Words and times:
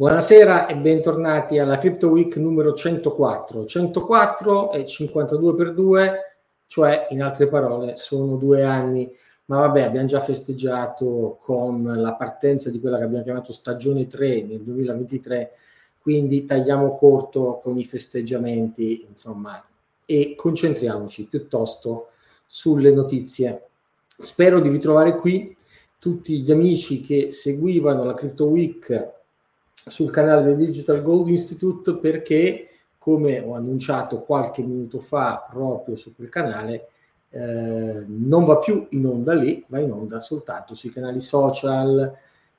Buonasera 0.00 0.66
e 0.66 0.76
bentornati 0.76 1.58
alla 1.58 1.76
Crypto 1.76 2.08
Week 2.08 2.34
numero 2.36 2.72
104. 2.72 3.66
104 3.66 4.70
è 4.70 4.82
52 4.82 5.54
per 5.54 5.74
2, 5.74 6.12
cioè 6.68 7.08
in 7.10 7.22
altre 7.22 7.48
parole 7.48 7.96
sono 7.96 8.36
due 8.36 8.64
anni, 8.64 9.12
ma 9.44 9.58
vabbè 9.58 9.82
abbiamo 9.82 10.06
già 10.06 10.20
festeggiato 10.20 11.36
con 11.38 11.82
la 11.82 12.14
partenza 12.14 12.70
di 12.70 12.80
quella 12.80 12.96
che 12.96 13.04
abbiamo 13.04 13.24
chiamato 13.24 13.52
stagione 13.52 14.06
3 14.06 14.44
nel 14.44 14.62
2023, 14.62 15.50
quindi 16.00 16.46
tagliamo 16.46 16.94
corto 16.94 17.60
con 17.62 17.76
i 17.76 17.84
festeggiamenti, 17.84 19.04
insomma, 19.06 19.62
e 20.06 20.34
concentriamoci 20.34 21.24
piuttosto 21.24 22.08
sulle 22.46 22.90
notizie. 22.90 23.66
Spero 24.18 24.60
di 24.60 24.70
ritrovare 24.70 25.14
qui 25.16 25.54
tutti 25.98 26.40
gli 26.40 26.50
amici 26.50 27.02
che 27.02 27.30
seguivano 27.30 28.02
la 28.02 28.14
Crypto 28.14 28.46
Week 28.46 29.18
sul 29.86 30.10
canale 30.10 30.44
del 30.44 30.56
Digital 30.56 31.02
Gold 31.02 31.28
Institute 31.28 31.96
perché, 31.96 32.68
come 32.98 33.40
ho 33.40 33.54
annunciato 33.54 34.20
qualche 34.20 34.62
minuto 34.62 35.00
fa 35.00 35.46
proprio 35.50 35.96
su 35.96 36.14
quel 36.14 36.28
canale, 36.28 36.88
eh, 37.30 38.04
non 38.06 38.44
va 38.44 38.58
più 38.58 38.86
in 38.90 39.06
onda 39.06 39.32
lì, 39.34 39.64
va 39.68 39.78
in 39.78 39.92
onda 39.92 40.20
soltanto 40.20 40.74
sui 40.74 40.90
canali 40.90 41.20
social 41.20 42.12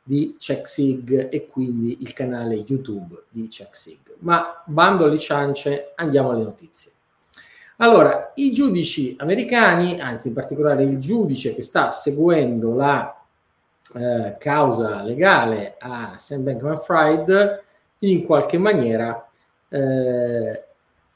di 0.03 0.35
CheckSig 0.37 1.29
e 1.31 1.45
quindi 1.45 1.97
il 2.01 2.13
canale 2.13 2.55
YouTube 2.55 3.23
di 3.29 3.47
CheckSig. 3.47 4.15
Ma 4.19 4.63
bando 4.65 5.05
alle 5.05 5.19
ciance, 5.19 5.91
andiamo 5.95 6.31
alle 6.31 6.43
notizie. 6.43 6.91
Allora, 7.77 8.31
i 8.35 8.51
giudici 8.51 9.15
americani, 9.17 9.99
anzi 9.99 10.27
in 10.27 10.33
particolare 10.33 10.83
il 10.83 10.99
giudice 10.99 11.55
che 11.55 11.61
sta 11.61 11.89
seguendo 11.89 12.75
la 12.75 13.20
eh, 13.95 14.35
causa 14.37 15.03
legale 15.03 15.75
a 15.79 16.15
Sam 16.17 16.43
Bankman-Fried 16.43 17.63
in 17.99 18.23
qualche 18.23 18.57
maniera, 18.57 19.29
eh, 19.69 20.63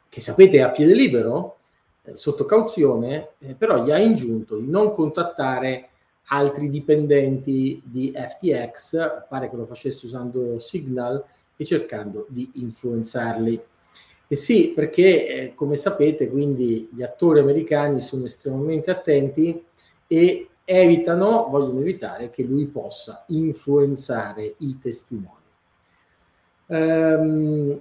che 0.08 0.20
sapete 0.20 0.58
è 0.58 0.62
a 0.62 0.70
piede 0.70 0.94
libero, 0.94 1.58
eh, 2.04 2.16
sotto 2.16 2.46
cauzione, 2.46 3.30
eh, 3.40 3.54
però 3.54 3.84
gli 3.84 3.92
ha 3.92 3.98
ingiunto 3.98 4.58
di 4.58 4.68
non 4.68 4.92
contattare 4.92 5.90
altri 6.28 6.70
dipendenti 6.70 7.82
di 7.84 8.14
FTX, 8.16 9.26
pare 9.28 9.50
che 9.50 9.56
lo 9.56 9.66
facesse 9.66 10.06
usando 10.06 10.58
Signal 10.60 11.24
e 11.56 11.66
cercando 11.66 12.26
di 12.30 12.50
influenzarli. 12.56 13.62
E 14.28 14.36
sì, 14.36 14.72
perché 14.74 15.28
eh, 15.28 15.54
come 15.56 15.76
sapete, 15.76 16.30
quindi 16.30 16.90
gli 16.92 17.04
attori 17.04 17.40
americani 17.40 18.02
sono 18.02 18.26
estremamente 18.26 18.90
attenti 18.90 19.64
e 20.08 20.50
evitano, 20.66 21.48
vogliono 21.50 21.80
evitare 21.80 22.30
che 22.30 22.44
lui 22.44 22.66
possa 22.66 23.24
influenzare 23.28 24.56
i 24.58 24.78
testimoni. 24.80 25.44
Um, 26.68 27.80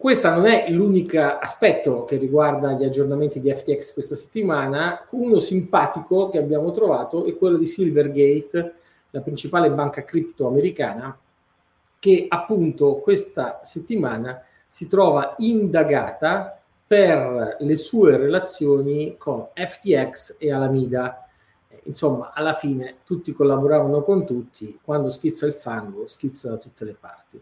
questo 0.00 0.30
non 0.30 0.46
è 0.46 0.70
l'unico 0.70 1.20
aspetto 1.20 2.06
che 2.06 2.16
riguarda 2.16 2.72
gli 2.72 2.84
aggiornamenti 2.84 3.38
di 3.38 3.52
FTX 3.52 3.92
questa 3.92 4.14
settimana. 4.14 5.04
Uno 5.10 5.38
simpatico 5.38 6.30
che 6.30 6.38
abbiamo 6.38 6.70
trovato 6.70 7.26
è 7.26 7.36
quello 7.36 7.58
di 7.58 7.66
Silvergate, 7.66 8.74
la 9.10 9.20
principale 9.20 9.70
banca 9.70 10.02
cripto 10.02 10.46
americana, 10.46 11.14
che 11.98 12.24
appunto 12.30 12.94
questa 12.96 13.60
settimana 13.62 14.42
si 14.66 14.86
trova 14.86 15.34
indagata 15.38 16.59
per 16.90 17.58
le 17.60 17.76
sue 17.76 18.16
relazioni 18.16 19.14
con 19.16 19.46
FTX 19.54 20.38
e 20.40 20.52
Alameda. 20.52 21.24
Insomma, 21.84 22.32
alla 22.34 22.52
fine 22.52 22.96
tutti 23.04 23.30
collaboravano 23.30 24.02
con 24.02 24.26
tutti, 24.26 24.76
quando 24.82 25.08
schizza 25.08 25.46
il 25.46 25.52
fango, 25.52 26.08
schizza 26.08 26.50
da 26.50 26.56
tutte 26.56 26.84
le 26.84 26.96
parti. 26.98 27.40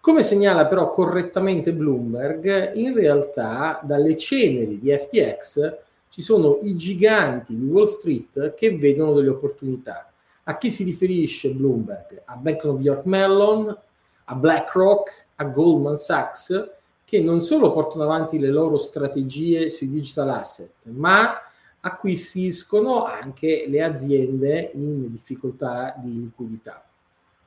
Come 0.00 0.24
segnala 0.24 0.66
però 0.66 0.90
correttamente 0.90 1.72
Bloomberg, 1.72 2.72
in 2.74 2.92
realtà 2.92 3.78
dalle 3.80 4.16
ceneri 4.16 4.80
di 4.80 4.90
FTX 4.90 5.76
ci 6.08 6.20
sono 6.20 6.58
i 6.62 6.74
giganti 6.74 7.56
di 7.56 7.66
Wall 7.66 7.84
Street 7.84 8.54
che 8.54 8.76
vedono 8.76 9.12
delle 9.12 9.28
opportunità. 9.28 10.10
A 10.42 10.56
chi 10.56 10.72
si 10.72 10.82
riferisce 10.82 11.50
Bloomberg? 11.50 12.22
A 12.24 12.34
Bank 12.34 12.64
of 12.64 12.80
York 12.80 13.04
Mellon, 13.04 13.78
a 14.24 14.34
BlackRock, 14.34 15.26
a 15.36 15.44
Goldman 15.44 15.98
Sachs, 15.98 16.78
che 17.10 17.20
non 17.20 17.40
solo 17.40 17.72
portano 17.72 18.04
avanti 18.04 18.38
le 18.38 18.50
loro 18.50 18.78
strategie 18.78 19.68
sui 19.68 19.88
digital 19.88 20.30
asset, 20.30 20.70
ma 20.84 21.40
acquisiscono 21.80 23.04
anche 23.04 23.64
le 23.66 23.82
aziende 23.82 24.70
in 24.74 25.10
difficoltà 25.10 25.92
di 25.98 26.20
liquidità. 26.20 26.88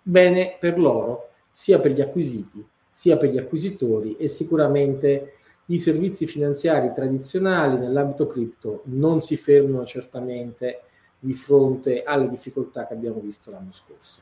Bene 0.02 0.58
per 0.60 0.78
loro, 0.78 1.30
sia 1.50 1.80
per 1.80 1.92
gli 1.92 2.02
acquisiti, 2.02 2.62
sia 2.90 3.16
per 3.16 3.30
gli 3.30 3.38
acquisitori 3.38 4.18
e 4.18 4.28
sicuramente 4.28 5.36
i 5.68 5.80
servizi 5.80 6.26
finanziari 6.26 6.92
tradizionali 6.94 7.78
nell'ambito 7.78 8.28
cripto 8.28 8.82
non 8.88 9.22
si 9.22 9.38
fermano 9.38 9.86
certamente 9.86 10.82
di 11.18 11.34
fronte 11.34 12.04
alle 12.04 12.28
difficoltà 12.28 12.86
che 12.86 12.96
abbiamo 12.96 13.22
visto 13.22 13.50
l'anno 13.50 13.72
scorso. 13.72 14.22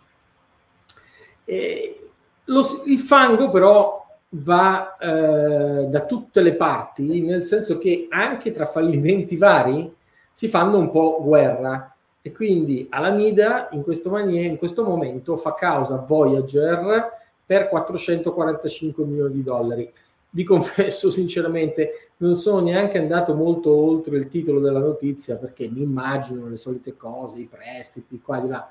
Lo, 2.46 2.84
il 2.85 3.00
fango 3.00 3.50
però 3.50 4.01
va 4.34 4.97
eh, 4.97 5.86
da 5.88 6.06
tutte 6.06 6.42
le 6.42 6.53
parti, 6.53 7.22
nel 7.22 7.44
senso 7.44 7.78
che 7.78 8.08
anche 8.09 8.52
tra 8.52 8.66
fallimenti 8.66 9.36
vari 9.36 9.94
si 10.31 10.47
fanno 10.47 10.78
un 10.78 10.90
po' 10.90 11.19
guerra. 11.22 11.94
E 12.22 12.31
quindi 12.31 12.88
Alameda 12.90 13.70
in 13.72 13.81
questo, 13.81 14.09
manie- 14.09 14.46
in 14.46 14.58
questo 14.58 14.84
momento 14.84 15.36
fa 15.38 15.53
causa 15.53 15.96
a 15.96 16.06
Voyager 16.06 17.20
per 17.46 17.68
445 17.68 19.03
milioni 19.03 19.34
di 19.34 19.44
dollari. 19.44 19.91
Vi 20.34 20.44
confesso 20.44 21.09
sinceramente, 21.09 22.12
non 22.18 22.36
sono 22.36 22.62
neanche 22.62 22.97
andato 22.97 23.36
molto 23.36 23.75
oltre 23.75 24.16
il 24.18 24.30
titolo 24.30 24.62
della 24.62 24.80
notizia 24.80 25.36
perché 25.36 25.68
mi 25.68 25.81
immagino 25.81 26.47
le 26.47 26.58
solite 26.58 26.96
cose, 26.96 27.40
i 27.40 27.50
prestiti, 27.52 28.22
qua 28.22 28.40
di 28.40 28.47
là. 28.47 28.70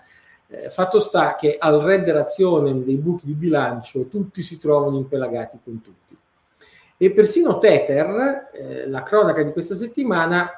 Eh, 0.52 0.68
fatto 0.68 0.98
sta 0.98 1.36
che 1.36 1.56
al 1.58 1.80
redderazione 1.80 2.82
dei 2.82 2.96
buchi 2.96 3.26
di 3.26 3.34
bilancio 3.34 4.06
tutti 4.06 4.42
si 4.42 4.58
trovano 4.58 4.96
impelagati 4.96 5.60
con 5.62 5.80
tutti. 5.80 6.16
E 6.96 7.10
persino 7.12 7.58
Tether, 7.58 8.50
eh, 8.52 8.88
la 8.88 9.04
cronaca 9.04 9.44
di 9.44 9.52
questa 9.52 9.76
settimana, 9.76 10.50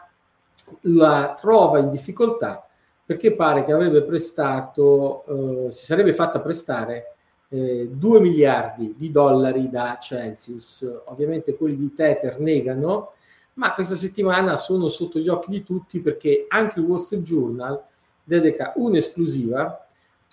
la 0.82 1.34
trova 1.38 1.78
in 1.78 1.91
difficoltà 1.91 2.66
perché 3.04 3.34
pare 3.34 3.64
che 3.64 3.72
avrebbe 3.72 4.03
prestato, 4.03 5.66
eh, 5.66 5.70
si 5.70 5.84
sarebbe 5.84 6.14
fatta 6.14 6.41
prestare 6.41 7.16
eh, 7.50 7.91
2 7.92 8.20
miliardi 8.20 8.94
di 8.97 9.10
dollari 9.10 9.69
da 9.69 9.98
Celsius. 10.00 11.03
Ovviamente 11.06 11.54
quelli 11.54 11.76
di 11.76 11.92
Tether 11.92 12.41
negano, 12.41 13.12
ma 13.54 13.74
questa 13.74 13.97
settimana 13.97 14.56
sono 14.56 14.88
sotto 14.88 15.19
gli 15.19 15.28
occhi 15.28 15.50
di 15.50 15.62
tutti 15.62 16.00
perché 16.00 16.47
anche 16.48 16.80
il 16.80 16.86
Wall 16.86 16.98
Street 16.98 17.22
Journal 17.22 17.78
dedica 18.24 18.72
un'esclusiva 18.76 19.81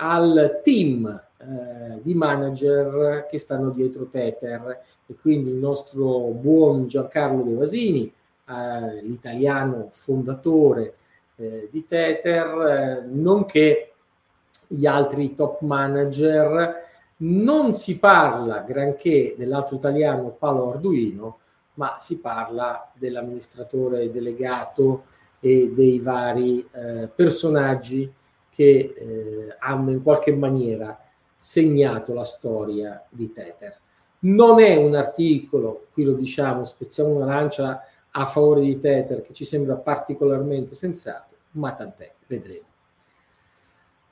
al 0.02 0.62
team 0.64 1.22
eh, 1.38 2.02
di 2.02 2.14
manager 2.14 3.26
che 3.30 3.38
stanno 3.38 3.70
dietro 3.70 4.06
Tether 4.06 4.82
e 5.06 5.16
quindi 5.20 5.50
il 5.50 5.56
nostro 5.56 6.28
buon 6.30 6.88
Giancarlo 6.88 7.44
De 7.44 7.54
Vasini, 7.54 8.12
eh, 8.48 9.02
l'italiano 9.02 9.90
fondatore 9.92 10.96
eh, 11.36 11.70
di 11.72 11.86
Tether, 11.88 12.68
eh, 12.68 13.06
nonché 13.08 13.94
gli 14.68 14.86
altri 14.86 15.34
top 15.34 15.62
manager. 15.62 16.88
Non 17.22 17.76
si 17.76 18.00
parla 18.00 18.60
granché 18.60 19.36
dell'altro 19.38 19.76
italiano 19.76 20.36
Paolo 20.38 20.72
Arduino, 20.72 21.40
ma 21.74 21.98
si 22.00 22.20
parla 22.20 22.90
dell'amministratore 22.94 24.10
delegato 24.10 25.04
e 25.42 25.72
dei 25.74 26.00
vari 26.00 26.66
eh, 26.72 27.10
personaggi 27.14 28.10
che 28.60 28.94
eh, 28.94 29.56
hanno 29.60 29.92
in 29.92 30.04
qualche 30.04 30.34
maniera 30.34 31.00
segnato 31.34 32.14
la 32.14 32.26
storia 32.26 33.02
di 33.08 33.32
Tether. 33.32 33.80
Non 34.20 34.60
è 34.60 34.76
un 34.76 34.96
articolo, 34.96 35.86
qui 35.94 36.04
lo 36.04 36.12
diciamo, 36.12 36.66
spezziamo 36.66 37.10
una 37.10 37.24
lancia 37.24 37.82
a 38.12 38.26
favore 38.26 38.60
di 38.60 38.78
Tether 38.78 39.22
che 39.22 39.32
ci 39.32 39.46
sembra 39.46 39.76
particolarmente 39.76 40.76
sensato, 40.76 41.36
ma 41.52 41.72
tant'è, 41.72 42.12
vedremo. 42.28 42.66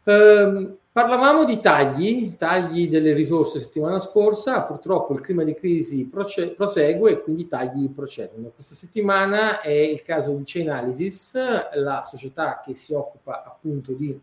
Ehm, 0.06 0.78
parlavamo 0.94 1.44
di 1.44 1.60
tagli, 1.60 2.38
tagli 2.38 2.88
delle 2.88 3.12
risorse 3.12 3.60
settimana 3.60 4.00
scorsa, 4.00 4.62
purtroppo 4.62 5.12
il 5.12 5.20
clima 5.20 5.44
di 5.44 5.56
crisi 5.56 6.06
proce- 6.06 6.54
prosegue 6.54 7.12
e 7.12 7.22
quindi 7.22 7.42
i 7.42 7.48
tagli 7.50 7.90
procedono. 7.90 8.52
Questa 8.56 8.76
settimana 8.76 9.60
è 9.60 9.72
il 9.72 10.02
caso 10.04 10.32
di 10.32 10.44
Chainalysis, 10.46 11.34
la 11.74 12.02
società 12.04 12.62
che 12.64 12.76
si 12.76 12.94
occupa 12.94 13.44
appunto 13.44 13.92
di 13.92 14.18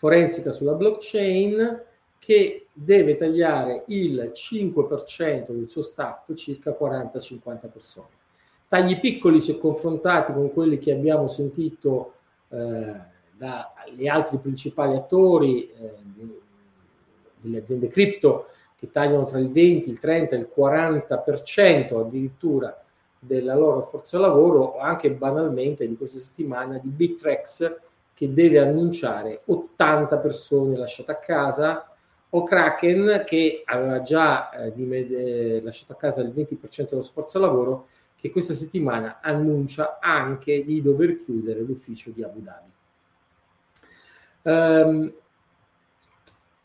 forensica 0.00 0.50
sulla 0.50 0.72
blockchain, 0.72 1.82
che 2.18 2.68
deve 2.72 3.16
tagliare 3.16 3.84
il 3.88 4.32
5% 4.32 5.50
del 5.50 5.68
suo 5.68 5.82
staff, 5.82 6.32
circa 6.32 6.74
40-50 6.74 7.70
persone. 7.70 8.08
Tagli 8.66 8.98
piccoli 8.98 9.42
se 9.42 9.58
confrontati 9.58 10.32
con 10.32 10.50
quelli 10.54 10.78
che 10.78 10.92
abbiamo 10.92 11.28
sentito 11.28 12.14
eh, 12.48 12.94
dagli 13.36 14.08
altri 14.08 14.38
principali 14.38 14.96
attori, 14.96 15.70
eh, 15.70 15.92
delle 17.36 17.58
aziende 17.58 17.88
cripto 17.88 18.46
che 18.76 18.90
tagliano 18.90 19.24
tra 19.24 19.38
il 19.38 19.52
20, 19.52 19.90
il 19.90 19.98
30, 19.98 20.34
il 20.34 20.48
40% 20.56 21.98
addirittura 21.98 22.82
della 23.18 23.54
loro 23.54 23.82
forza 23.82 24.18
lavoro, 24.18 24.78
anche 24.78 25.10
banalmente 25.10 25.86
di 25.86 25.94
questa 25.94 26.18
settimana 26.18 26.78
di 26.78 26.88
Bittrex 26.88 27.88
che 28.14 28.32
deve 28.32 28.58
annunciare 28.58 29.42
80 29.46 30.18
persone 30.18 30.76
lasciate 30.76 31.12
a 31.12 31.18
casa, 31.18 31.90
o 32.30 32.42
Kraken 32.42 33.24
che 33.26 33.62
aveva 33.64 34.02
già 34.02 34.50
eh, 34.50 34.72
eh, 34.76 35.60
lasciato 35.62 35.92
a 35.92 35.96
casa 35.96 36.22
il 36.22 36.32
20% 36.34 36.90
dello 36.90 37.02
sforzo 37.02 37.38
lavoro, 37.38 37.88
che 38.14 38.30
questa 38.30 38.54
settimana 38.54 39.20
annuncia 39.22 39.98
anche 40.00 40.64
di 40.64 40.82
dover 40.82 41.16
chiudere 41.16 41.60
l'ufficio 41.60 42.10
di 42.10 42.22
Abu 42.22 42.42
Dhabi. 42.42 42.68
Um, 44.42 45.12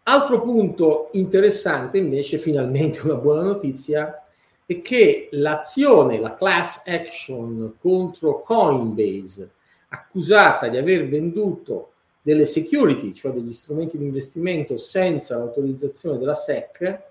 altro 0.04 0.42
punto 0.42 1.10
interessante 1.14 1.98
invece, 1.98 2.38
finalmente 2.38 3.02
una 3.04 3.16
buona 3.16 3.44
notizia, 3.44 4.22
è 4.66 4.82
che 4.82 5.30
l'azione, 5.32 6.20
la 6.20 6.36
class 6.36 6.82
action 6.86 7.76
contro 7.80 8.40
Coinbase, 8.42 9.52
accusata 9.96 10.68
di 10.68 10.78
aver 10.78 11.08
venduto 11.08 11.92
delle 12.22 12.46
security, 12.46 13.14
cioè 13.14 13.32
degli 13.32 13.52
strumenti 13.52 13.98
di 13.98 14.06
investimento 14.06 14.78
senza 14.78 15.38
l'autorizzazione 15.38 16.18
della 16.18 16.36
SEC, 16.36 17.02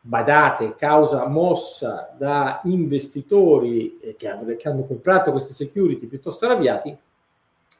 badate, 0.00 0.76
causa 0.76 1.26
mossa 1.26 2.14
da 2.16 2.60
investitori 2.64 3.98
eh, 4.00 4.16
che, 4.16 4.56
che 4.56 4.68
hanno 4.68 4.84
comprato 4.84 5.30
queste 5.30 5.52
security 5.52 6.06
piuttosto 6.06 6.44
arrabbiati, 6.44 6.96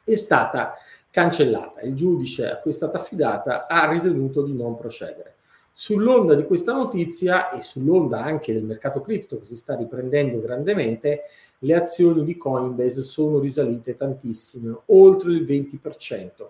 è 0.03 0.15
stata 0.15 0.73
cancellata. 1.09 1.81
Il 1.81 1.95
giudice 1.95 2.49
a 2.49 2.57
cui 2.57 2.71
è 2.71 2.73
stata 2.73 2.97
affidata 2.97 3.67
ha 3.67 3.89
ritenuto 3.89 4.43
di 4.43 4.53
non 4.53 4.75
procedere. 4.75 5.34
Sull'onda 5.77 6.35
di 6.35 6.45
questa 6.45 6.71
notizia 6.71 7.51
e 7.51 7.61
sull'onda 7.61 8.23
anche 8.23 8.53
del 8.53 8.63
mercato 8.63 9.01
cripto 9.01 9.39
che 9.39 9.45
si 9.45 9.57
sta 9.57 9.75
riprendendo 9.75 10.39
grandemente, 10.39 11.23
le 11.59 11.75
azioni 11.75 12.23
di 12.23 12.37
Coinbase 12.37 13.01
sono 13.01 13.39
risalite 13.39 13.97
tantissimo, 13.97 14.83
oltre 14.85 15.31
il 15.31 15.43
20%. 15.43 16.47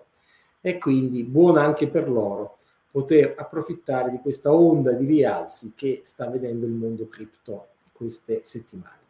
E 0.60 0.78
quindi 0.78 1.24
buona 1.24 1.64
anche 1.64 1.88
per 1.88 2.08
loro 2.08 2.58
poter 2.88 3.34
approfittare 3.36 4.12
di 4.12 4.20
questa 4.22 4.52
onda 4.52 4.92
di 4.92 5.06
rialzi 5.06 5.72
che 5.74 6.02
sta 6.04 6.28
vedendo 6.28 6.64
il 6.64 6.72
mondo 6.72 7.08
cripto 7.08 7.66
queste 7.90 8.42
settimane. 8.44 9.00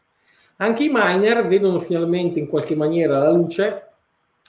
Anche 0.57 0.85
i 0.85 0.91
miner 0.91 1.47
vedono 1.47 1.79
finalmente 1.79 2.39
in 2.39 2.49
qualche 2.49 2.75
maniera 2.75 3.19
la 3.19 3.33
luce 3.33 3.83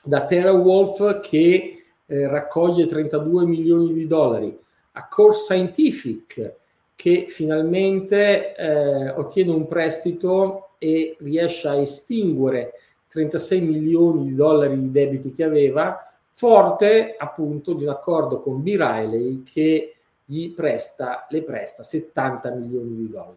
da 0.02 0.24
TerraWolf 0.24 1.20
che 1.20 1.84
eh, 2.06 2.28
raccoglie 2.30 2.86
32 2.86 3.46
milioni 3.46 3.92
di 3.92 4.08
dollari, 4.08 4.58
a 4.98 5.08
Core 5.08 5.34
Scientific 5.34 6.56
che 6.96 7.26
finalmente 7.28 8.56
eh, 8.56 9.10
ottiene 9.12 9.52
un 9.52 9.68
prestito 9.68 10.70
e 10.80 11.16
riesce 11.20 11.68
a 11.68 11.76
estinguere 11.76 12.74
36 13.08 13.62
milioni 13.62 14.26
di 14.26 14.36
dollari 14.36 14.80
di 14.80 14.92
debiti 14.92 15.32
che 15.32 15.44
aveva, 15.44 16.12
forte 16.32 17.16
appunto 17.18 17.74
di 17.74 17.84
un 17.84 17.90
accordo 17.90 18.42
con 18.42 18.64
B. 18.64 18.76
Riley 18.76 19.44
che 19.44 19.96
gli 20.26 20.50
presta, 20.54 21.28
le 21.30 21.44
presta 21.44 21.84
70 21.84 22.50
milioni 22.52 22.96
di 22.96 23.10
dollari. 23.10 23.36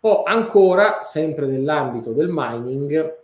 O 0.00 0.24
ancora, 0.24 1.02
sempre 1.02 1.46
nell'ambito 1.46 2.12
del 2.12 2.28
mining, 2.30 3.16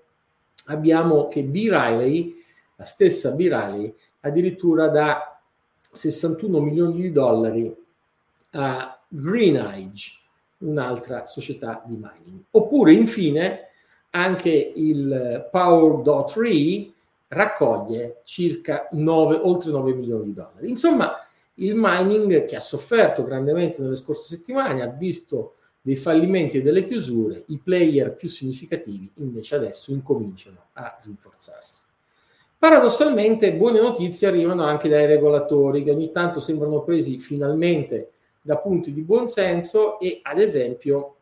abbiamo 0.67 1.27
che 1.27 1.43
B. 1.43 1.67
Riley 1.69 2.35
la 2.77 2.85
stessa 2.85 3.33
Birali 3.33 3.93
addirittura 4.21 4.89
da 4.89 5.34
61 5.95 6.61
milioni 6.61 7.01
di 7.01 7.13
dollari 7.13 7.75
a 8.51 9.01
Greenidge, 9.09 10.13
un'altra 10.59 11.27
società 11.27 11.83
di 11.87 11.95
mining. 11.95 12.45
Oppure 12.51 12.93
infine 12.93 13.69
anche 14.11 14.51
il 14.51 15.49
Power.3 15.51 16.93
raccoglie 17.29 18.21
circa 18.25 18.89
9, 18.93 19.37
oltre 19.37 19.71
9 19.71 19.95
milioni 19.95 20.25
di 20.27 20.35
dollari. 20.35 20.69
Insomma, 20.69 21.27
il 21.55 21.75
mining 21.77 22.45
che 22.45 22.57
ha 22.57 22.61
sofferto 22.61 23.25
grandemente 23.25 23.81
nelle 23.81 23.97
scorse 23.97 24.35
settimane 24.35 24.83
ha 24.83 24.89
visto 24.89 25.55
dei 25.81 25.97
fallimenti 25.97 26.59
e 26.59 26.63
delle 26.63 26.83
chiusure, 26.83 27.45
i 27.49 27.59
player 27.59 28.15
più 28.15 28.29
significativi 28.29 29.11
invece 29.17 29.57
adesso 29.57 29.93
incominciano 29.93 30.69
a 30.73 30.99
rinforzarsi. 31.05 31.85
Paradossalmente 32.65 33.53
buone 33.53 33.79
notizie 33.79 34.27
arrivano 34.27 34.65
anche 34.65 34.89
dai 34.89 35.05
regolatori 35.05 35.83
che 35.83 35.91
ogni 35.91 36.11
tanto 36.11 36.41
sembrano 36.41 36.81
presi 36.81 37.19
finalmente 37.19 38.13
da 38.41 38.57
punti 38.57 38.95
di 38.95 39.03
buonsenso 39.03 40.01
e 40.01 40.21
ad 40.23 40.39
esempio 40.41 41.17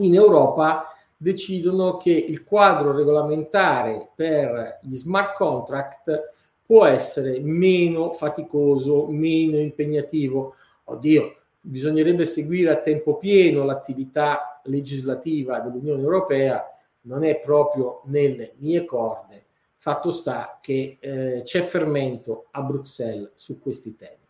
in 0.00 0.14
Europa 0.14 0.84
decidono 1.16 1.96
che 1.96 2.10
il 2.10 2.44
quadro 2.44 2.94
regolamentare 2.94 4.10
per 4.14 4.80
gli 4.82 4.94
smart 4.94 5.34
contract 5.34 6.32
può 6.66 6.84
essere 6.84 7.40
meno 7.40 8.12
faticoso, 8.12 9.06
meno 9.06 9.56
impegnativo. 9.56 10.52
Oddio, 10.84 11.34
bisognerebbe 11.62 12.26
seguire 12.26 12.70
a 12.70 12.76
tempo 12.76 13.16
pieno 13.16 13.64
l'attività 13.64 14.60
legislativa 14.64 15.60
dell'Unione 15.60 16.02
Europea, 16.02 16.62
non 17.04 17.24
è 17.24 17.40
proprio 17.40 18.02
nelle 18.04 18.52
mie 18.58 18.84
corde 18.84 19.43
Fatto 19.84 20.10
sta 20.10 20.60
che 20.62 20.96
eh, 20.98 21.42
c'è 21.44 21.60
fermento 21.60 22.46
a 22.52 22.62
Bruxelles 22.62 23.32
su 23.34 23.58
questi 23.58 23.94
temi. 23.94 24.26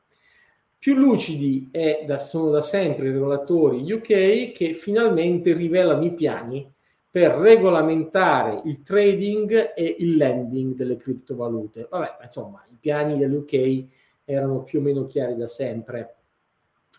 Più 0.77 0.97
lucidi 0.97 1.71
da, 2.05 2.19
sono 2.19 2.51
da 2.51 2.61
sempre 2.61 3.07
i 3.07 3.13
regolatori 3.13 3.93
UK 3.93 4.51
che 4.51 4.73
finalmente 4.73 5.53
rivelano 5.53 6.05
i 6.05 6.13
piani 6.13 6.69
per 7.09 7.37
regolamentare 7.37 8.63
il 8.65 8.83
trading 8.83 9.75
e 9.77 9.95
il 10.01 10.17
lending 10.17 10.75
delle 10.75 10.97
criptovalute. 10.97 11.87
Vabbè, 11.89 12.17
insomma, 12.23 12.67
i 12.73 12.77
piani 12.81 13.17
dell'UK 13.17 13.85
erano 14.25 14.65
più 14.65 14.81
o 14.81 14.83
meno 14.83 15.07
chiari 15.07 15.37
da 15.37 15.47
sempre. 15.47 16.17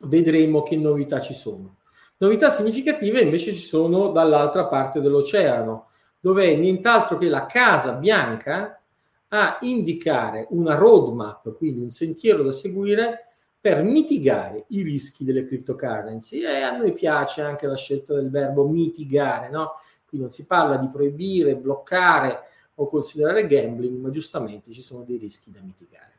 Vedremo 0.07 0.63
che 0.63 0.78
novità 0.78 1.19
ci 1.19 1.34
sono. 1.34 1.80
Novità 2.19 2.50
significative 2.50 3.19
invece 3.19 3.52
ci 3.52 3.60
sono 3.60 4.12
dall'altra 4.12 4.68
parte 4.68 5.02
dell'oceano 5.02 5.90
dove 6.25 6.51
è 6.51 6.56
nient'altro 6.56 7.19
che 7.19 7.30
la 7.30 7.45
Casa 7.45 7.92
Bianca 7.92 8.81
a 9.28 9.59
indicare 9.61 10.47
una 10.50 10.73
roadmap, 10.73 11.56
quindi 11.56 11.81
un 11.81 11.92
sentiero 11.92 12.42
da 12.42 12.50
seguire 12.50 13.28
per 13.61 13.83
mitigare 13.83 14.66
i 14.69 14.81
rischi 14.81 15.23
delle 15.23 15.45
cryptocurrency. 15.45 16.42
E 16.42 16.64
a 16.64 16.76
noi 16.76 16.94
piace 16.94 17.44
anche 17.44 17.68
la 17.68 17.76
scelta 17.76 18.16
del 18.16 18.31
verbo 18.31 18.68
mitigare, 18.68 19.52
no? 19.52 19.73
Qui 20.07 20.18
non 20.18 20.31
si 20.31 20.47
parla 20.47 20.78
di 20.78 20.90
proibire, 20.90 21.57
bloccare 21.57 22.40
o 22.73 22.88
considerare 22.88 23.45
gambling, 23.45 24.00
ma 24.00 24.09
giustamente 24.09 24.71
ci 24.71 24.81
sono 24.81 25.04
dei 25.04 25.18
rischi 25.18 25.52
da 25.52 25.59
mitigare. 25.61 26.14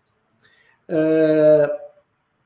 Eh, 0.86 1.80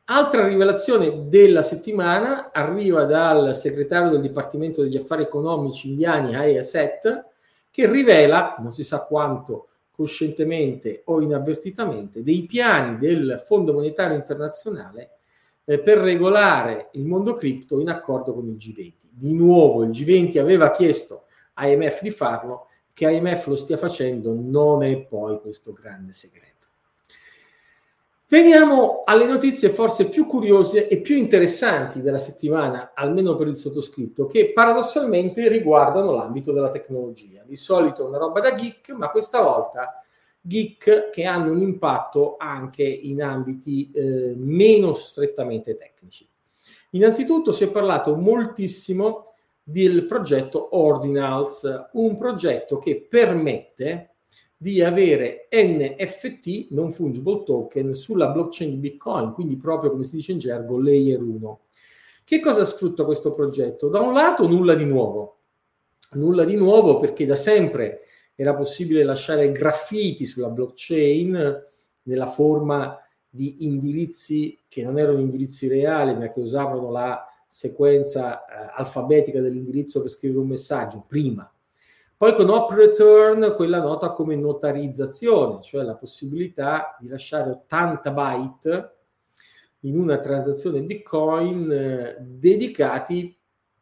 altra 0.05 0.47
rivelazione 0.47 1.29
della 1.29 1.61
settimana 1.61 2.53
arriva 2.53 3.05
dal 3.05 3.55
segretario 3.55 4.09
del 4.09 4.23
Dipartimento 4.23 4.81
degli 4.81 4.97
Affari 4.97 5.25
Economici 5.25 5.91
indiani 5.91 6.35
Ayaset, 6.35 7.29
che 7.71 7.91
rivela, 7.91 8.57
non 8.59 8.73
si 8.73 8.85
sa 8.85 9.05
quanto 9.05 9.69
coscientemente 9.91 11.03
o 11.07 11.21
inavvertitamente, 11.21 12.23
dei 12.23 12.47
piani 12.47 12.99
del 12.99 13.43
Fondo 13.45 13.73
Monetario 13.73 14.17
Internazionale 14.17 15.19
eh, 15.65 15.79
per 15.79 15.99
regolare 15.99 16.89
il 16.93 17.05
mondo 17.05 17.35
cripto 17.35 17.81
in 17.81 17.91
accordo 17.91 18.33
con 18.35 18.49
il 18.49 18.57
G20. 18.57 18.95
Di 19.11 19.35
nuovo 19.35 19.85
il 19.85 19.91
G20 19.91 20.39
aveva 20.39 20.71
chiesto 20.71 21.25
a 21.55 21.69
IMF 21.69 22.01
di 22.01 22.11
farlo, 22.11 22.67
che 22.93 23.11
IMF 23.11 23.47
lo 23.47 23.55
stia 23.57 23.77
facendo 23.77 24.35
non 24.35 24.83
è 24.83 24.99
poi 25.03 25.39
questo 25.41 25.73
grande 25.73 26.13
segreto. 26.13 26.50
Veniamo 28.31 29.03
alle 29.07 29.27
notizie 29.27 29.71
forse 29.71 30.09
più 30.09 30.25
curiose 30.25 30.87
e 30.87 31.01
più 31.01 31.17
interessanti 31.17 32.01
della 32.01 32.17
settimana, 32.17 32.93
almeno 32.95 33.35
per 33.35 33.49
il 33.49 33.57
sottoscritto, 33.57 34.27
che 34.27 34.53
paradossalmente 34.53 35.49
riguardano 35.49 36.13
l'ambito 36.13 36.53
della 36.53 36.71
tecnologia. 36.71 37.43
Di 37.45 37.57
solito 37.57 38.07
una 38.07 38.19
roba 38.19 38.39
da 38.39 38.55
geek, 38.55 38.91
ma 38.91 39.11
questa 39.11 39.43
volta 39.43 39.97
geek 40.41 41.11
che 41.11 41.25
hanno 41.25 41.51
un 41.51 41.61
impatto 41.61 42.37
anche 42.39 42.85
in 42.85 43.21
ambiti 43.21 43.91
eh, 43.93 44.35
meno 44.37 44.95
strettamente 44.95 45.77
tecnici. 45.77 46.25
Innanzitutto 46.91 47.51
si 47.51 47.65
è 47.65 47.69
parlato 47.69 48.15
moltissimo 48.15 49.25
del 49.61 50.07
progetto 50.07 50.77
Ordinals, 50.77 51.89
un 51.95 52.17
progetto 52.17 52.79
che 52.79 53.05
permette 53.11 54.10
di 54.63 54.83
avere 54.83 55.49
NFT, 55.51 56.67
non 56.73 56.93
fungible 56.93 57.45
token, 57.45 57.95
sulla 57.95 58.29
blockchain 58.29 58.73
di 58.73 58.77
Bitcoin, 58.77 59.33
quindi 59.33 59.57
proprio 59.57 59.91
come 59.91 60.05
si 60.05 60.17
dice 60.17 60.33
in 60.33 60.39
gergo, 60.39 60.79
layer 60.79 61.23
1. 61.23 61.61
Che 62.23 62.41
cosa 62.41 62.67
sfrutta 62.67 63.07
questo 63.07 63.33
progetto? 63.33 63.89
Da 63.89 64.01
un 64.01 64.13
lato 64.13 64.47
nulla 64.47 64.75
di 64.75 64.85
nuovo, 64.85 65.39
nulla 66.13 66.45
di 66.45 66.57
nuovo 66.57 66.99
perché 66.99 67.25
da 67.25 67.37
sempre 67.37 68.03
era 68.35 68.55
possibile 68.55 69.03
lasciare 69.03 69.51
graffiti 69.51 70.27
sulla 70.27 70.51
blockchain 70.51 71.65
nella 72.03 72.27
forma 72.27 72.99
di 73.31 73.65
indirizzi 73.65 74.59
che 74.69 74.83
non 74.83 74.99
erano 74.99 75.21
indirizzi 75.21 75.69
reali, 75.69 76.15
ma 76.15 76.31
che 76.31 76.39
usavano 76.39 76.91
la 76.91 77.27
sequenza 77.49 78.45
eh, 78.45 78.73
alfabetica 78.77 79.41
dell'indirizzo 79.41 80.03
per 80.03 80.11
scrivere 80.11 80.41
un 80.41 80.49
messaggio 80.49 81.03
prima. 81.09 81.51
Poi 82.21 82.35
con 82.35 82.51
op 82.51 82.73
return 82.73 83.55
quella 83.57 83.81
nota 83.81 84.11
come 84.11 84.37
notarizzazione, 84.37 85.63
cioè 85.63 85.85
la 85.85 85.95
possibilità 85.95 86.95
di 87.01 87.09
lasciare 87.09 87.49
80 87.49 88.11
byte 88.11 88.97
in 89.85 89.99
una 89.99 90.19
transazione 90.19 90.83
Bitcoin 90.83 91.73
eh, 91.73 92.17
dedicati 92.21 93.35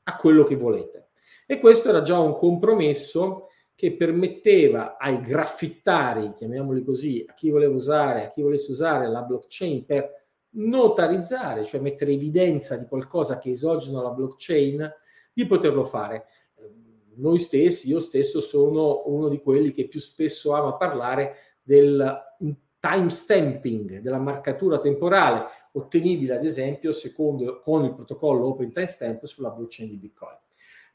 a 0.04 0.14
quello 0.14 0.44
che 0.44 0.54
volete. 0.54 1.08
E 1.48 1.58
questo 1.58 1.88
era 1.88 2.00
già 2.02 2.20
un 2.20 2.36
compromesso 2.36 3.48
che 3.74 3.96
permetteva 3.96 4.98
ai 4.98 5.20
graffittari, 5.20 6.32
chiamiamoli 6.32 6.84
così, 6.84 7.24
a 7.28 7.32
chi 7.32 7.50
voleva 7.50 7.74
usare, 7.74 8.26
a 8.26 8.28
chi 8.28 8.42
volesse 8.42 8.70
usare 8.70 9.08
la 9.08 9.22
blockchain 9.22 9.84
per 9.84 10.26
notarizzare, 10.50 11.64
cioè 11.64 11.80
mettere 11.80 12.12
evidenza 12.12 12.76
di 12.76 12.86
qualcosa 12.86 13.36
che 13.36 13.50
esogeno 13.50 13.98
alla 13.98 14.12
blockchain, 14.12 14.88
di 15.32 15.44
poterlo 15.44 15.82
fare. 15.82 16.26
Noi 17.18 17.38
stessi, 17.38 17.88
io 17.88 18.00
stesso 18.00 18.40
sono 18.40 19.02
uno 19.06 19.28
di 19.28 19.40
quelli 19.40 19.70
che 19.70 19.88
più 19.88 20.00
spesso 20.00 20.52
ama 20.52 20.74
parlare 20.74 21.36
del 21.62 22.26
timestamping, 22.78 24.00
della 24.00 24.18
marcatura 24.18 24.78
temporale, 24.78 25.46
ottenibile 25.72 26.36
ad 26.36 26.44
esempio 26.44 26.92
secondo, 26.92 27.60
con 27.60 27.84
il 27.84 27.94
protocollo 27.94 28.46
Open 28.46 28.72
Timestamp 28.72 29.24
sulla 29.24 29.50
blockchain 29.50 29.88
di 29.88 29.96
Bitcoin. 29.96 30.36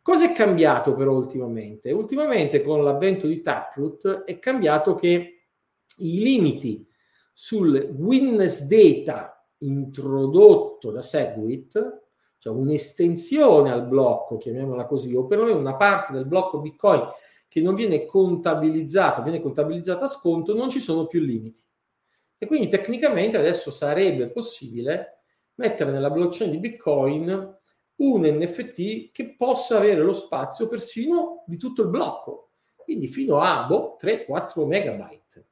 Cosa 0.01 0.25
è 0.25 0.33
cambiato 0.33 0.95
però 0.95 1.13
ultimamente? 1.13 1.91
Ultimamente 1.91 2.61
con 2.61 2.83
l'avvento 2.83 3.27
di 3.27 3.41
Taproot 3.41 4.23
è 4.25 4.39
cambiato 4.39 4.95
che 4.95 5.43
i 5.97 6.19
limiti 6.19 6.85
sul 7.31 7.93
witness 7.97 8.63
data 8.63 9.45
introdotto 9.59 10.91
da 10.91 11.01
Segwit, 11.01 12.02
cioè 12.43 12.53
un'estensione 12.53 13.71
al 13.71 13.87
blocco, 13.87 14.35
chiamiamola 14.35 14.83
così, 14.83 15.15
o 15.15 15.25
perlomeno 15.25 15.59
una 15.59 15.77
parte 15.77 16.11
del 16.11 16.25
blocco 16.25 16.59
Bitcoin 16.59 17.07
che 17.47 17.61
non 17.61 17.73
viene 17.73 18.05
contabilizzato, 18.05 19.21
viene 19.21 19.39
contabilizzata 19.39 20.03
a 20.03 20.09
sconto, 20.09 20.53
non 20.53 20.69
ci 20.69 20.81
sono 20.81 21.07
più 21.07 21.21
limiti. 21.21 21.61
E 22.37 22.45
quindi 22.45 22.67
tecnicamente 22.67 23.37
adesso 23.37 23.71
sarebbe 23.71 24.29
possibile 24.29 25.21
mettere 25.55 25.91
nella 25.91 26.09
blockchain 26.09 26.51
di 26.51 26.57
Bitcoin 26.57 27.57
un 27.95 28.21
NFT 28.21 29.11
che 29.13 29.35
possa 29.37 29.77
avere 29.77 30.01
lo 30.01 30.11
spazio 30.11 30.67
persino 30.67 31.45
di 31.47 31.55
tutto 31.55 31.83
il 31.83 31.87
blocco, 31.87 32.49
quindi 32.75 33.07
fino 33.07 33.39
a 33.39 33.63
boh, 33.65 33.95
3-4 33.97 34.65
megabyte. 34.65 35.47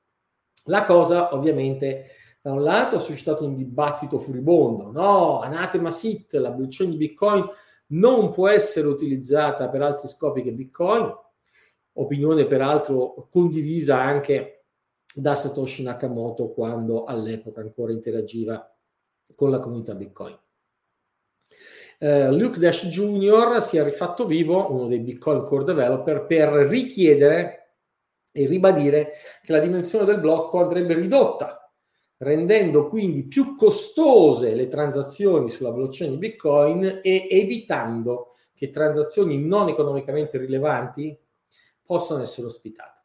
La 0.66 0.84
cosa 0.84 1.34
ovviamente 1.34 2.08
da 2.42 2.54
un 2.54 2.64
lato 2.64 2.96
ha 2.96 3.00
suscitato 3.00 3.46
un 3.46 3.54
dibattito 3.54 4.18
furibondo, 4.18 4.92
no, 4.92 5.42
anatema 5.42 5.92
sit, 5.92 6.34
la 6.34 6.50
blockchain 6.50 6.90
di 6.90 6.98
Bitcoin 6.98 7.48
non 7.92 8.32
può 8.32 8.48
essere 8.48 8.88
utilizzata 8.88 9.70
per 9.70 9.82
altri 9.82 10.08
scopi 10.08 10.42
che 10.42 10.52
Bitcoin, 10.52 11.14
opinione 11.94 12.48
peraltro 12.48 13.28
condivisa 13.30 14.00
anche 14.00 14.66
da 15.14 15.36
Satoshi 15.36 15.84
Nakamoto 15.84 16.52
quando 16.52 17.04
all'epoca 17.04 17.62
ancora 17.62 17.92
interagiva 17.92 18.66
con 19.36 19.52
la 19.52 19.60
comunità 19.60 19.94
Bitcoin. 19.94 20.38
Uh, 22.00 22.32
Luke 22.36 22.58
Dash 22.58 22.88
Jr. 22.88 23.62
si 23.62 23.78
è 23.78 23.84
rifatto 23.84 24.26
vivo, 24.26 24.72
uno 24.72 24.88
dei 24.88 25.00
Bitcoin 25.00 25.44
Core 25.44 25.66
Developer, 25.66 26.26
per 26.26 26.50
richiedere 26.50 27.76
e 28.32 28.48
ribadire 28.48 29.12
che 29.44 29.52
la 29.52 29.60
dimensione 29.60 30.06
del 30.06 30.20
blocco 30.20 30.62
andrebbe 30.62 30.96
ridotta, 30.96 31.61
rendendo 32.22 32.88
quindi 32.88 33.24
più 33.24 33.56
costose 33.56 34.54
le 34.54 34.68
transazioni 34.68 35.50
sulla 35.50 35.72
blockchain 35.72 36.12
di 36.12 36.18
Bitcoin 36.18 37.00
e 37.02 37.28
evitando 37.30 38.34
che 38.54 38.70
transazioni 38.70 39.40
non 39.40 39.70
economicamente 39.70 40.38
rilevanti 40.38 41.18
possano 41.84 42.22
essere 42.22 42.46
ospitate. 42.46 43.00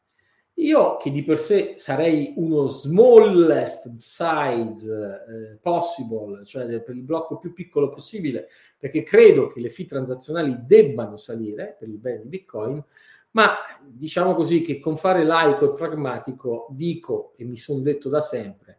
Io 0.59 0.97
che 0.97 1.09
di 1.09 1.23
per 1.23 1.39
sé 1.39 1.73
sarei 1.77 2.33
uno 2.37 2.67
smallest 2.67 3.91
size 3.93 4.91
eh, 4.91 5.57
possible, 5.61 6.45
cioè 6.45 6.81
per 6.81 6.95
il 6.95 7.03
blocco 7.03 7.37
più 7.37 7.53
piccolo 7.53 7.89
possibile, 7.89 8.47
perché 8.77 9.01
credo 9.01 9.47
che 9.47 9.59
le 9.59 9.69
fee 9.69 9.85
transazionali 9.85 10.59
debbano 10.61 11.15
salire 11.15 11.75
per 11.77 11.87
il 11.87 11.97
bene 11.97 12.21
di 12.21 12.27
Bitcoin, 12.27 12.83
ma 13.31 13.55
diciamo 13.83 14.35
così 14.35 14.61
che 14.61 14.79
con 14.79 14.97
fare 14.97 15.23
laico 15.23 15.71
e 15.71 15.73
pragmatico 15.73 16.67
dico, 16.69 17.33
e 17.35 17.45
mi 17.45 17.57
sono 17.57 17.79
detto 17.79 18.09
da 18.09 18.21
sempre, 18.21 18.76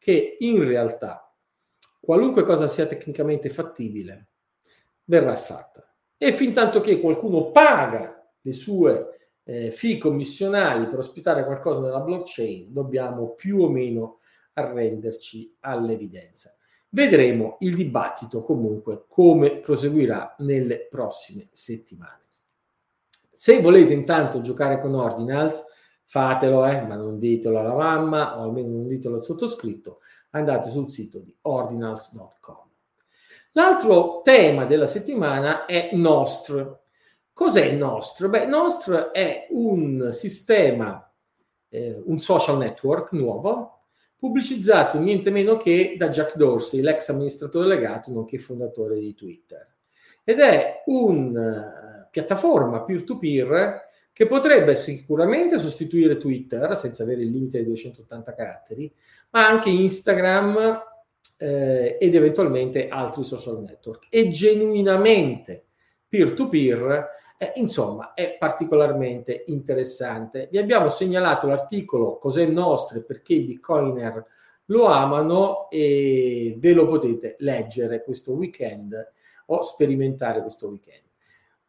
che 0.00 0.36
in 0.38 0.64
realtà 0.66 1.30
qualunque 2.00 2.42
cosa 2.42 2.66
sia 2.66 2.86
tecnicamente 2.86 3.50
fattibile 3.50 4.28
verrà 5.04 5.36
fatta. 5.36 5.94
E 6.16 6.32
fin 6.32 6.54
tanto 6.54 6.80
che 6.80 7.00
qualcuno 7.00 7.50
paga 7.50 8.26
le 8.40 8.52
sue 8.52 9.32
eh, 9.44 9.70
fee 9.70 9.98
commissionali 9.98 10.86
per 10.86 10.98
ospitare 10.98 11.44
qualcosa 11.44 11.80
nella 11.80 12.00
blockchain, 12.00 12.72
dobbiamo 12.72 13.34
più 13.34 13.60
o 13.60 13.68
meno 13.68 14.18
arrenderci 14.54 15.56
all'evidenza. 15.60 16.56
Vedremo 16.88 17.56
il 17.60 17.76
dibattito 17.76 18.42
comunque 18.42 19.04
come 19.06 19.58
proseguirà 19.58 20.34
nelle 20.38 20.86
prossime 20.88 21.48
settimane. 21.52 22.24
Se 23.30 23.60
volete 23.60 23.92
intanto 23.92 24.40
giocare 24.40 24.78
con 24.78 24.94
Ordinals, 24.94 25.62
fatelo, 26.10 26.66
eh, 26.66 26.82
ma 26.82 26.96
non 26.96 27.20
ditelo 27.20 27.60
alla 27.60 27.72
mamma 27.72 28.36
o 28.36 28.42
almeno 28.42 28.70
non 28.70 28.88
ditelo 28.88 29.14
al 29.14 29.22
sottoscritto, 29.22 30.00
andate 30.30 30.68
sul 30.68 30.88
sito 30.88 31.20
di 31.20 31.32
ordinals.com. 31.42 32.68
L'altro 33.52 34.20
tema 34.24 34.64
della 34.64 34.86
settimana 34.86 35.66
è 35.66 35.90
Nostr. 35.92 36.78
Cos'è 37.32 37.70
Nostr? 37.70 38.28
Beh, 38.28 38.46
Nostr 38.46 38.92
è 39.12 39.46
un 39.50 40.08
sistema, 40.10 41.08
eh, 41.68 42.02
un 42.04 42.18
social 42.20 42.58
network 42.58 43.12
nuovo, 43.12 43.84
pubblicizzato 44.18 44.98
niente 44.98 45.30
meno 45.30 45.56
che 45.56 45.94
da 45.96 46.08
Jack 46.08 46.34
Dorsey, 46.34 46.80
l'ex 46.80 47.08
amministratore 47.08 47.68
legato, 47.68 48.10
nonché 48.10 48.38
fondatore 48.38 48.98
di 48.98 49.14
Twitter. 49.14 49.76
Ed 50.24 50.40
è 50.40 50.82
una 50.86 52.04
uh, 52.06 52.10
piattaforma 52.10 52.82
peer-to-peer 52.82 53.88
che 54.20 54.26
potrebbe 54.26 54.74
sicuramente 54.74 55.58
sostituire 55.58 56.18
Twitter 56.18 56.76
senza 56.76 57.04
avere 57.04 57.22
il 57.22 57.30
limite 57.30 57.56
dei 57.56 57.64
280 57.64 58.34
caratteri, 58.34 58.92
ma 59.30 59.48
anche 59.48 59.70
Instagram 59.70 60.78
eh, 61.38 61.96
ed 61.98 62.14
eventualmente 62.14 62.88
altri 62.88 63.24
social 63.24 63.62
network. 63.62 64.08
E 64.10 64.28
genuinamente 64.28 65.68
peer-to-peer 66.06 67.08
eh, 67.38 67.52
insomma, 67.54 68.12
è 68.12 68.36
particolarmente 68.38 69.44
interessante. 69.46 70.48
Vi 70.50 70.58
abbiamo 70.58 70.90
segnalato 70.90 71.46
l'articolo 71.46 72.18
Cos'è 72.18 72.44
nostro 72.44 72.98
e 72.98 73.04
perché 73.04 73.32
i 73.32 73.40
bitcoiner 73.40 74.22
lo 74.66 74.84
amano 74.84 75.70
e 75.70 76.56
ve 76.58 76.72
lo 76.74 76.84
potete 76.84 77.36
leggere 77.38 78.04
questo 78.04 78.34
weekend 78.34 79.12
o 79.46 79.62
sperimentare 79.62 80.42
questo 80.42 80.68
weekend. 80.68 81.08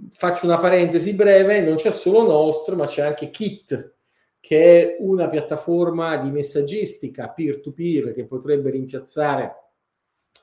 Faccio 0.10 0.46
una 0.46 0.58
parentesi 0.58 1.14
breve, 1.14 1.62
non 1.62 1.76
c'è 1.76 1.92
solo 1.92 2.24
nostro, 2.24 2.76
ma 2.76 2.86
c'è 2.86 3.04
anche 3.04 3.30
Kit, 3.30 3.96
che 4.40 4.82
è 4.82 4.96
una 5.00 5.30
piattaforma 5.30 6.18
di 6.18 6.32
messaggistica 6.32 7.30
peer-to-peer 7.30 8.14
che 8.14 8.26
potrebbe 8.26 8.72
rimpiazzare 8.72 9.56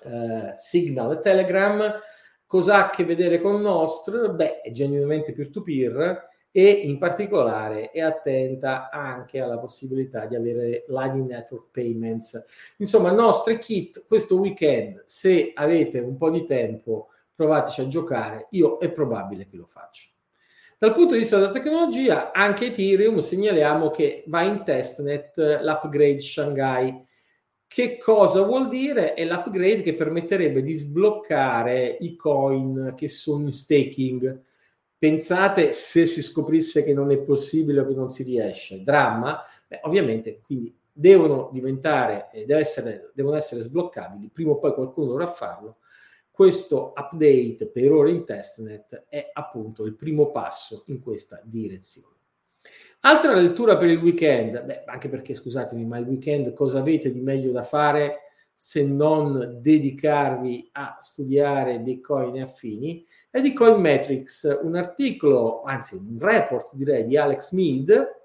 eh, 0.04 0.50
Signal 0.54 1.12
e 1.12 1.20
Telegram 1.20 2.00
Cosa 2.48 2.76
ha 2.76 2.86
a 2.86 2.88
che 2.88 3.04
vedere 3.04 3.42
con 3.42 3.60
Nostr? 3.60 4.32
Beh, 4.32 4.62
è 4.62 4.70
genuinamente 4.70 5.34
peer-to-peer 5.34 6.28
e 6.50 6.64
in 6.64 6.96
particolare 6.96 7.90
è 7.90 8.00
attenta 8.00 8.88
anche 8.88 9.38
alla 9.38 9.58
possibilità 9.58 10.24
di 10.24 10.34
avere 10.34 10.86
Lightning 10.88 11.28
Network 11.28 11.66
Payments. 11.70 12.42
Insomma, 12.78 13.10
nostre 13.10 13.58
kit 13.58 14.06
questo 14.06 14.38
weekend, 14.38 15.02
se 15.04 15.52
avete 15.54 15.98
un 15.98 16.16
po' 16.16 16.30
di 16.30 16.46
tempo, 16.46 17.08
provateci 17.38 17.82
a 17.82 17.86
giocare, 17.86 18.48
io 18.50 18.78
è 18.78 18.90
probabile 18.90 19.46
che 19.46 19.56
lo 19.56 19.66
faccia. 19.66 20.08
Dal 20.76 20.92
punto 20.92 21.12
di 21.12 21.20
vista 21.20 21.36
della 21.36 21.52
tecnologia, 21.52 22.32
anche 22.32 22.66
Ethereum 22.66 23.20
segnaliamo 23.20 23.90
che 23.90 24.24
va 24.26 24.42
in 24.42 24.64
testnet 24.64 25.36
l'upgrade 25.62 26.18
Shanghai 26.18 27.06
che 27.68 27.98
cosa 27.98 28.42
vuol 28.42 28.66
dire? 28.66 29.12
È 29.12 29.24
l'upgrade 29.26 29.82
che 29.82 29.94
permetterebbe 29.94 30.62
di 30.62 30.72
sbloccare 30.72 31.98
i 32.00 32.16
coin 32.16 32.94
che 32.96 33.08
sono 33.08 33.44
in 33.44 33.52
staking. 33.52 34.42
Pensate 34.96 35.70
se 35.70 36.06
si 36.06 36.22
scoprisse 36.22 36.82
che 36.82 36.94
non 36.94 37.12
è 37.12 37.18
possibile 37.18 37.80
o 37.80 37.86
che 37.86 37.94
non 37.94 38.08
si 38.08 38.22
riesce. 38.22 38.82
Dramma? 38.82 39.42
Beh, 39.68 39.80
ovviamente, 39.82 40.40
quindi 40.42 40.74
devono 40.90 41.50
diventare, 41.52 42.30
eh, 42.32 42.46
essere, 42.48 43.12
devono 43.14 43.36
essere 43.36 43.60
sbloccabili. 43.60 44.30
Prima 44.32 44.52
o 44.52 44.58
poi 44.58 44.72
qualcuno 44.72 45.06
dovrà 45.06 45.26
farlo. 45.26 45.76
Questo 46.38 46.92
update 46.94 47.66
per 47.66 47.90
ora 47.90 48.10
in 48.10 48.24
testnet 48.24 49.06
è 49.08 49.28
appunto 49.32 49.84
il 49.86 49.96
primo 49.96 50.30
passo 50.30 50.84
in 50.86 51.00
questa 51.00 51.40
direzione. 51.42 52.14
Altra 53.00 53.34
lettura 53.34 53.76
per 53.76 53.88
il 53.88 53.98
weekend, 53.98 54.62
beh, 54.62 54.84
anche 54.84 55.08
perché 55.08 55.34
scusatemi, 55.34 55.84
ma 55.84 55.98
il 55.98 56.06
weekend 56.06 56.52
cosa 56.52 56.78
avete 56.78 57.10
di 57.10 57.18
meglio 57.18 57.50
da 57.50 57.64
fare 57.64 58.20
se 58.52 58.84
non 58.84 59.58
dedicarvi 59.60 60.68
a 60.74 60.98
studiare 61.00 61.80
Bitcoin 61.80 62.36
e 62.36 62.42
affini, 62.42 63.04
è 63.30 63.40
di 63.40 63.52
Coinmetrics, 63.52 64.60
un 64.62 64.76
articolo, 64.76 65.64
anzi 65.64 65.96
un 65.96 66.18
report 66.20 66.76
direi 66.76 67.04
di 67.04 67.16
Alex 67.16 67.50
Mead. 67.50 68.16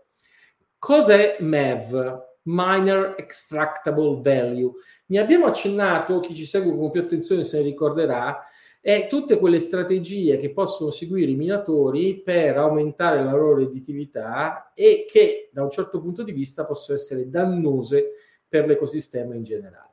Cos'è 0.78 1.38
MEV? 1.40 2.33
Minor 2.44 3.16
Extractable 3.18 4.22
Value. 4.22 4.74
Ne 5.08 5.20
abbiamo 5.20 5.46
accennato, 5.46 6.20
chi 6.20 6.34
ci 6.34 6.46
segue 6.46 6.76
con 6.76 6.92
più 6.92 7.02
attenzione 7.02 7.44
se 7.44 7.58
ne 7.58 7.64
ricorderà, 7.64 8.40
è 8.82 9.08
tutte 9.08 9.40
quelle 9.40 9.60
strategie 9.60 10.36
che 10.36 10.52
possono 10.52 10.90
seguire 10.90 11.32
i 11.32 11.36
minatori 11.36 12.22
per 12.22 12.58
aumentare 12.58 13.24
la 13.24 13.32
loro 13.32 13.56
redditività 13.56 14.74
e 14.74 15.06
che 15.10 15.50
da 15.54 15.64
un 15.64 15.70
certo 15.70 16.02
punto 16.02 16.22
di 16.22 16.34
vista 16.34 16.66
possono 16.66 16.98
essere 16.98 17.30
dannose 17.30 18.10
per 18.46 18.66
l'ecosistema 18.66 19.36
in 19.36 19.44
generale. 19.44 19.92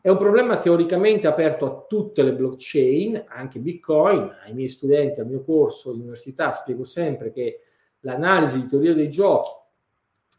È 0.00 0.08
un 0.08 0.16
problema 0.16 0.58
teoricamente 0.58 1.26
aperto 1.26 1.66
a 1.66 1.84
tutte 1.88 2.22
le 2.22 2.32
blockchain, 2.32 3.24
anche 3.26 3.58
Bitcoin. 3.58 4.32
Ai 4.44 4.54
miei 4.54 4.68
studenti, 4.68 5.18
al 5.18 5.26
mio 5.26 5.42
corso 5.42 5.92
di 5.92 5.98
università, 5.98 6.52
spiego 6.52 6.84
sempre 6.84 7.32
che 7.32 7.62
l'analisi 8.00 8.60
di 8.60 8.68
teoria 8.68 8.94
dei 8.94 9.10
giochi, 9.10 9.50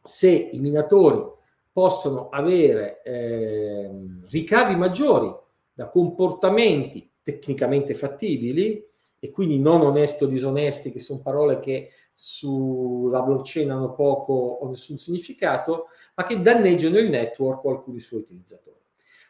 se 0.02 0.30
i 0.30 0.60
minatori 0.60 1.22
possono 1.80 2.28
avere 2.28 3.02
eh, 3.04 3.90
ricavi 4.30 4.76
maggiori 4.76 5.34
da 5.72 5.88
comportamenti 5.88 7.10
tecnicamente 7.24 7.94
fattibili 7.94 8.86
e 9.18 9.32
quindi 9.32 9.60
non 9.60 9.80
onesti 9.80 10.26
o 10.26 10.28
disonesti, 10.28 10.92
che 10.92 11.00
sono 11.00 11.22
parole 11.22 11.60
che 11.60 11.90
sulla 12.14 13.22
blockchain 13.22 13.72
hanno 13.72 13.94
poco 13.94 14.34
o 14.34 14.68
nessun 14.68 14.98
significato, 14.98 15.86
ma 16.16 16.26
che 16.26 16.42
danneggiano 16.42 16.98
il 16.98 17.10
network 17.10 17.64
o 17.64 17.70
alcuni 17.70 18.02
suoi 18.02 18.20
utilizzatori. 18.20 18.76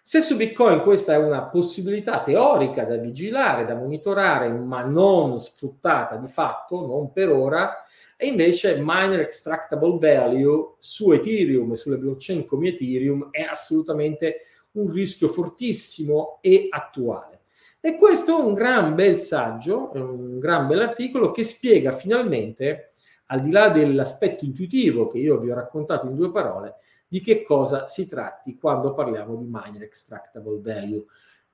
Se 0.02 0.20
su 0.20 0.36
Bitcoin 0.36 0.82
questa 0.82 1.14
è 1.14 1.18
una 1.18 1.44
possibilità 1.44 2.24
teorica 2.24 2.84
da 2.84 2.96
vigilare, 2.96 3.66
da 3.66 3.76
monitorare, 3.76 4.50
ma 4.50 4.82
non 4.82 5.38
sfruttata 5.38 6.16
di 6.16 6.28
fatto, 6.28 6.84
non 6.84 7.12
per 7.12 7.30
ora, 7.30 7.76
e 8.22 8.28
invece 8.28 8.76
miner 8.78 9.22
extractable 9.22 9.98
value 9.98 10.76
su 10.80 11.10
Ethereum 11.14 11.72
e 11.72 11.76
sulle 11.78 11.98
blockchain 11.98 12.44
come 12.44 12.68
Ethereum 12.68 13.30
è 13.32 13.44
assolutamente 13.44 14.40
un 14.72 14.92
rischio 14.92 15.30
fortissimo 15.30 16.40
e 16.42 16.68
attuale. 16.70 17.44
E 17.80 17.96
questo 17.96 18.38
è 18.38 18.44
un 18.44 18.54
gran 18.54 18.94
bel 18.94 19.20
saggio, 19.20 19.92
un 19.94 20.38
gran 20.38 20.68
bel 20.68 20.82
articolo 20.82 21.32
che 21.32 21.46
spiega 21.46 21.94
finalmente, 21.94 22.92
al 23.28 23.40
di 23.40 23.52
là 23.52 23.70
dell'aspetto 23.70 24.44
intuitivo 24.44 25.08
che 25.08 25.20
io 25.20 25.40
vi 25.40 25.50
ho 25.50 25.56
raccontato 25.56 26.06
in 26.08 26.18
due 26.18 26.30
parole, 26.30 26.76
di 27.08 27.22
che 27.22 27.42
cosa 27.42 27.88
si 27.88 28.06
tratti 28.06 28.58
quando 28.58 28.94
parliamo 28.94 29.38
di 29.38 29.48
miner 29.50 29.84
extractable 29.84 30.60
value. 30.62 31.06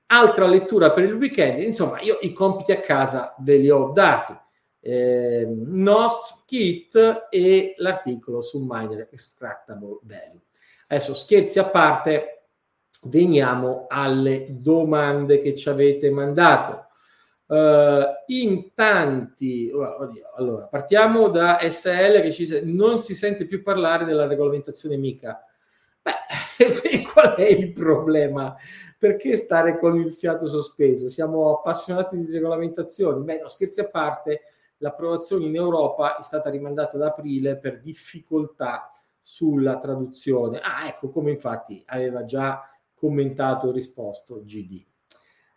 Altra 0.06 0.48
lettura 0.48 0.90
per 0.90 1.04
il 1.04 1.14
weekend, 1.14 1.60
insomma, 1.60 2.00
io 2.00 2.18
i 2.22 2.32
compiti 2.32 2.72
a 2.72 2.80
casa 2.80 3.36
ve 3.38 3.56
li 3.58 3.70
ho 3.70 3.92
dati. 3.94 4.36
Eh, 4.88 5.44
Nost 5.48 6.44
Kit 6.46 7.26
e 7.28 7.74
l'articolo 7.78 8.40
su 8.40 8.64
miner 8.64 9.08
extractable 9.10 9.98
value. 10.02 10.42
Adesso 10.86 11.12
scherzi 11.12 11.58
a 11.58 11.68
parte, 11.68 12.44
veniamo 13.06 13.86
alle 13.88 14.46
domande 14.48 15.40
che 15.40 15.56
ci 15.56 15.68
avete 15.68 16.08
mandato. 16.10 16.84
Uh, 17.48 18.02
in 18.26 18.74
tanti, 18.74 19.70
oddio, 19.72 20.32
allora 20.34 20.66
partiamo 20.66 21.28
da 21.28 21.60
SL 21.62 22.20
che 22.20 22.32
ci, 22.32 22.60
non 22.64 23.04
si 23.04 23.14
sente 23.14 23.46
più 23.46 23.62
parlare 23.62 24.04
della 24.04 24.28
regolamentazione 24.28 24.96
MICA. 24.96 25.44
Beh, 26.02 27.02
qual 27.12 27.34
è 27.34 27.46
il 27.46 27.72
problema? 27.72 28.56
Perché 28.98 29.34
stare 29.34 29.76
con 29.78 29.96
il 29.96 30.12
fiato 30.12 30.46
sospeso? 30.46 31.08
Siamo 31.08 31.58
appassionati 31.58 32.16
di 32.16 32.30
regolamentazioni? 32.30 33.24
Beh, 33.24 33.40
no, 33.40 33.48
scherzi 33.48 33.80
a 33.80 33.88
parte, 33.88 34.42
l'approvazione 34.78 35.46
in 35.46 35.56
Europa 35.56 36.16
è 36.16 36.22
stata 36.22 36.50
rimandata 36.50 36.96
ad 36.96 37.02
aprile 37.02 37.56
per 37.56 37.80
difficoltà 37.80 38.90
sulla 39.20 39.78
traduzione. 39.78 40.60
Ah, 40.60 40.86
ecco 40.86 41.08
come 41.08 41.32
infatti 41.32 41.82
aveva 41.86 42.24
già 42.24 42.62
commentato 42.94 43.68
e 43.68 43.72
risposto 43.72 44.42
GD. 44.44 44.84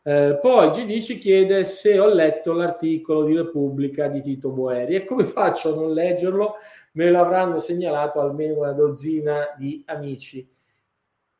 Eh, 0.01 0.39
poi 0.41 0.69
GD 0.69 1.01
ci 1.01 1.17
chiede 1.17 1.63
se 1.63 1.99
ho 1.99 2.08
letto 2.08 2.53
l'articolo 2.53 3.25
di 3.25 3.36
Repubblica 3.36 4.08
di 4.08 4.21
Tito 4.21 4.49
Boeri 4.49 4.95
e 4.95 5.03
come 5.03 5.25
faccio 5.25 5.73
a 5.73 5.75
non 5.75 5.93
leggerlo? 5.93 6.55
Me 6.93 7.12
l'avranno 7.12 7.58
segnalato 7.58 8.19
almeno 8.19 8.60
una 8.60 8.71
dozzina 8.71 9.53
di 9.58 9.84
amici. 9.86 10.47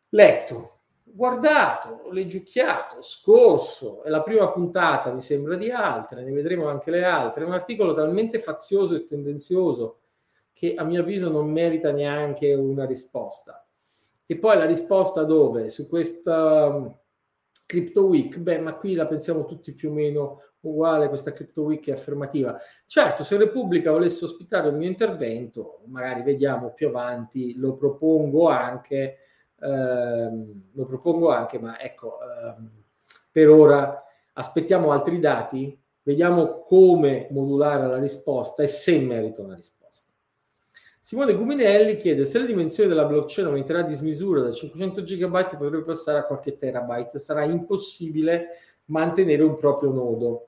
Letto, 0.10 0.79
guardato, 1.13 2.10
leggiucchiato, 2.12 3.02
scorso, 3.02 4.04
è 4.04 4.10
la 4.10 4.22
prima 4.22 4.50
puntata, 4.52 5.12
mi 5.12 5.22
sembra, 5.22 5.56
di 5.56 5.69
altre, 5.72 6.24
ne 6.24 6.32
vedremo 6.32 6.67
anche 6.67 6.91
le 6.91 7.04
altre. 7.04 7.43
È 7.43 7.48
un 7.48 7.54
articolo 7.54 7.93
talmente 7.93 8.39
fazioso 8.39 8.95
e 8.95 9.04
tendenzioso 9.04 10.00
che 10.54 10.76
a 10.76 10.84
mio 10.84 11.02
avviso 11.02 11.30
non 11.30 11.50
merita 11.50 11.91
neanche 11.91 12.54
una 12.54 12.86
risposta. 12.86 13.65
E 14.26 14.38
poi 14.38 14.58
la 14.58 14.65
risposta 14.65 15.24
dove? 15.24 15.69
Su 15.69 15.88
questa 15.88 16.65
um, 16.65 16.95
Crypto 17.65 18.06
Week? 18.06 18.38
Beh, 18.38 18.60
ma 18.60 18.76
qui 18.76 18.93
la 18.93 19.08
pensiamo 19.08 19.45
tutti 19.45 19.74
più 19.74 19.89
o 19.89 19.93
meno 19.93 20.41
uguale, 20.62 21.08
questa 21.08 21.32
Crypto 21.32 21.63
Week 21.63 21.88
è 21.88 21.93
affermativa. 21.93 22.60
Certo, 22.86 23.24
se 23.24 23.38
Repubblica 23.38 23.91
volesse 23.91 24.26
ospitare 24.26 24.69
il 24.69 24.76
mio 24.76 24.89
intervento, 24.89 25.82
magari 25.86 26.22
vediamo 26.22 26.74
più 26.74 26.89
avanti, 26.89 27.56
lo 27.56 27.76
propongo 27.76 28.50
anche, 28.50 29.17
ehm, 29.62 30.62
lo 30.74 30.86
propongo 30.86 31.30
anche, 31.30 31.60
ma 31.60 31.80
ecco, 31.80 32.19
ehm, 32.22 32.69
per 33.32 33.50
ora 33.50 34.04
aspettiamo 34.34 34.91
altri 34.91 35.19
dati, 35.19 35.78
vediamo 36.04 36.60
come 36.60 37.28
modulare 37.32 37.88
la 37.88 37.98
risposta 37.98 38.63
e 38.63 38.67
se 38.67 39.00
merita 39.00 39.41
una 39.41 39.56
risposta. 39.56 39.78
Simone 41.10 41.34
Guminelli 41.34 41.95
chiede 41.98 42.24
se 42.24 42.38
la 42.38 42.45
dimensione 42.45 42.89
della 42.89 43.06
blockchain 43.06 43.48
aumenterà 43.48 43.80
a 43.80 43.84
dismisura 43.84 44.41
da 44.41 44.52
500 44.52 45.02
GB 45.02 45.58
potrebbe 45.58 45.82
passare 45.82 46.19
a 46.19 46.24
qualche 46.26 46.56
terabyte. 46.56 47.17
Sarà 47.17 47.45
impossibile 47.45 48.50
mantenere 48.86 49.41
un 49.41 49.58
proprio 49.58 49.91
nodo. 49.91 50.45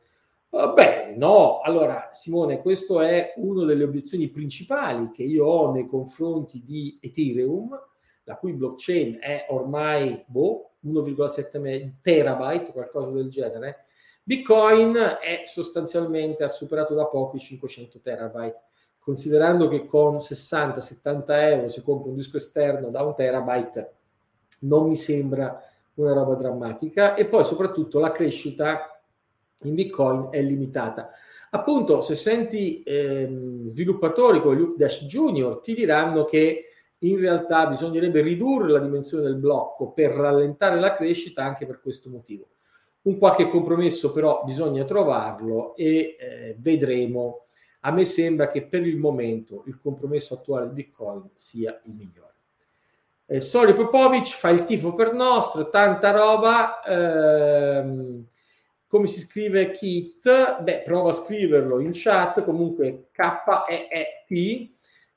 Uh, 0.50 0.74
beh, 0.74 1.16
no. 1.16 1.62
Allora, 1.62 2.10
Simone, 2.12 2.62
questa 2.62 3.08
è 3.08 3.34
una 3.38 3.66
delle 3.66 3.86
obiezioni 3.86 4.30
principali 4.30 5.10
che 5.12 5.24
io 5.24 5.46
ho 5.46 5.72
nei 5.72 5.88
confronti 5.88 6.62
di 6.64 7.00
Ethereum, 7.02 7.76
la 8.32 8.38
cui 8.38 8.54
blockchain 8.54 9.18
è 9.20 9.48
ormai 9.50 10.24
boh, 10.26 10.72
1,7 10.86 11.92
terabyte, 12.02 12.72
qualcosa 12.72 13.12
del 13.12 13.30
genere. 13.30 13.86
Bitcoin 14.24 14.96
è 15.22 15.42
sostanzialmente, 15.46 16.44
ha 16.44 16.48
superato 16.48 16.94
da 16.94 17.06
poco 17.06 17.36
i 17.36 17.40
500 17.40 18.00
terabyte 18.00 18.62
considerando 19.02 19.68
che 19.68 19.86
con 19.86 20.18
60-70 20.18 21.24
euro 21.28 21.70
si 21.70 21.82
compra 21.82 22.10
un 22.10 22.16
disco 22.16 22.38
esterno 22.38 22.90
da 22.90 23.02
un 23.02 23.16
terabyte, 23.16 23.94
non 24.60 24.88
mi 24.88 24.96
sembra 24.96 25.60
una 25.96 26.14
roba 26.14 26.36
drammatica 26.36 27.16
e 27.16 27.26
poi 27.26 27.44
soprattutto 27.44 28.00
la 28.00 28.12
crescita 28.12 29.02
in 29.64 29.74
Bitcoin 29.74 30.28
è 30.30 30.42
limitata. 30.42 31.10
Appunto, 31.50 32.00
se 32.02 32.16
senti 32.16 32.84
ehm, 32.84 33.66
sviluppatori 33.66 34.40
come 34.40 34.56
Luke 34.56 34.76
Dash 34.78 35.04
Jr. 35.06 35.60
ti 35.62 35.74
diranno 35.74 36.24
che 36.24 36.66
in 37.04 37.20
realtà 37.20 37.68
bisognerebbe 37.68 38.22
ridurre 38.22 38.72
la 38.72 38.80
dimensione 38.80 39.24
del 39.24 39.38
blocco 39.38 39.92
per 39.92 40.12
rallentare 40.12 40.80
la 40.80 40.94
crescita 40.94 41.44
anche 41.44 41.66
per 41.66 41.82
questo 41.82 42.10
motivo. 42.10 42.50
Un 43.04 43.18
qualche 43.18 43.48
compromesso 43.48 44.12
però 44.12 44.44
bisogna 44.44 44.84
trovarlo 44.84 45.76
e 45.76 46.16
eh, 46.20 46.56
vedremo 46.60 47.42
a 47.82 47.92
me 47.92 48.06
sembra 48.06 48.48
che 48.48 48.64
per 48.64 48.86
il 48.86 48.98
momento 48.98 49.64
il 49.66 49.80
compromesso 49.80 50.36
attuale 50.36 50.68
di 50.68 50.74
Bitcoin 50.74 51.30
sia 51.34 51.82
il 51.86 51.94
migliore. 51.94 52.30
Eh, 53.26 53.40
Sori 53.40 53.74
Popovic 53.74 54.28
fa 54.28 54.50
il 54.50 54.66
tifo 54.66 54.94
per 54.94 55.14
nostro, 55.14 55.70
tanta 55.70 56.12
roba. 56.12 56.84
Ehm, 56.84 58.26
come 58.86 59.08
si 59.08 59.22
scrive 59.22 59.72
Kit? 59.72 60.62
Beh, 60.62 60.82
prova 60.82 61.10
a 61.10 61.14
scriverlo 61.14 61.80
in 61.80 61.92
chat, 61.94 62.44
comunque 62.44 63.08
K-E-E-T. 63.12 64.70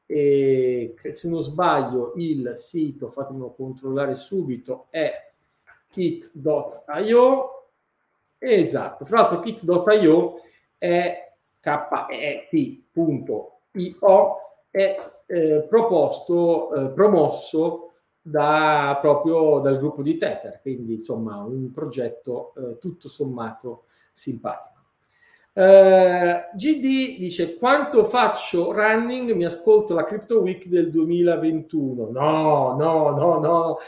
E 0.06 0.94
se 1.12 1.28
non 1.28 1.42
sbaglio 1.42 2.12
il 2.16 2.52
sito, 2.56 3.08
fatemelo 3.08 3.52
controllare 3.52 4.14
subito, 4.14 4.86
è 4.90 5.32
kit.io. 5.88 7.50
Esatto, 8.38 9.04
fra 9.04 9.20
l'altro 9.20 9.40
kit.io 9.40 10.40
è 10.76 11.32
KET.io 11.64 13.48
è 14.70 14.98
eh, 15.26 15.66
proposto, 15.68 16.74
eh, 16.74 16.88
promosso 16.90 17.92
da, 18.20 18.98
proprio 19.00 19.60
dal 19.60 19.78
gruppo 19.78 20.02
di 20.02 20.16
Tether, 20.16 20.60
quindi 20.60 20.94
insomma 20.94 21.42
un 21.42 21.70
progetto 21.70 22.52
eh, 22.56 22.78
tutto 22.78 23.08
sommato 23.08 23.84
simpatico. 24.12 24.73
Uh, 25.54 26.56
GD 26.56 27.16
dice 27.16 27.54
quanto 27.54 28.02
faccio 28.02 28.72
running 28.72 29.30
mi 29.34 29.44
ascolto 29.44 29.94
la 29.94 30.02
Crypto 30.02 30.40
Week 30.40 30.66
del 30.66 30.90
2021 30.90 32.10
no 32.10 32.74
no 32.76 33.10
no 33.10 33.38
no 33.38 33.78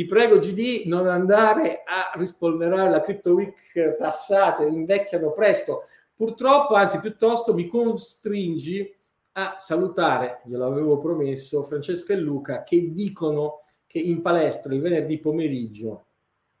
ti 0.00 0.06
prego 0.06 0.38
GD 0.38 0.86
non 0.86 1.06
andare 1.08 1.82
a 1.84 2.12
rispolverare 2.14 2.88
la 2.88 3.02
Crypto 3.02 3.34
Week 3.34 3.96
passata, 3.98 4.64
invecchiano 4.64 5.32
presto. 5.32 5.82
Purtroppo, 6.14 6.72
anzi 6.72 7.00
piuttosto 7.00 7.52
mi 7.52 7.66
costringi 7.66 8.94
a 9.32 9.56
salutare, 9.58 10.40
glielo 10.46 10.64
avevo 10.64 10.96
promesso, 10.96 11.64
Francesca 11.64 12.14
e 12.14 12.16
Luca 12.16 12.62
che 12.62 12.92
dicono 12.92 13.60
che 13.86 13.98
in 13.98 14.22
palestra 14.22 14.72
il 14.72 14.80
venerdì 14.80 15.18
pomeriggio 15.18 16.06